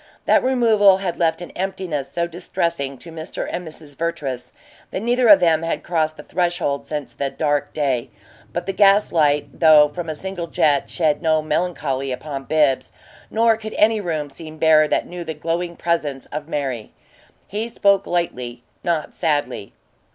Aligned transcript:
That 0.25 0.43
removal 0.43 0.97
had 0.97 1.19
left 1.19 1.43
an 1.43 1.51
emptiness 1.51 2.11
so 2.11 2.25
distressing 2.25 2.97
to 2.97 3.11
Mr. 3.11 3.47
and 3.47 3.67
Mrs. 3.67 3.95
Vertrees 3.95 4.51
that 4.89 4.99
neither 5.03 5.27
of 5.27 5.39
them 5.41 5.61
had 5.61 5.83
crossed 5.83 6.17
the 6.17 6.23
threshold 6.23 6.87
since 6.87 7.13
the 7.13 7.29
dark 7.29 7.71
day; 7.71 8.09
but 8.51 8.65
the 8.65 8.73
gas 8.73 9.11
light, 9.11 9.59
though 9.59 9.89
from 9.89 10.09
a 10.09 10.15
single 10.15 10.47
jet, 10.47 10.89
shed 10.89 11.21
no 11.21 11.43
melancholy 11.43 12.11
upon 12.11 12.45
Bibbs, 12.45 12.91
nor 13.29 13.55
could 13.57 13.75
any 13.75 14.01
room 14.01 14.31
seem 14.31 14.57
bare 14.57 14.87
that 14.87 15.05
knew 15.05 15.23
the 15.23 15.35
glowing 15.35 15.75
presence 15.75 16.25
of 16.31 16.47
Mary. 16.47 16.93
He 17.47 17.67
spoke 17.67 18.07
lightly, 18.07 18.63
not 18.83 19.13
sadly. 19.13 19.71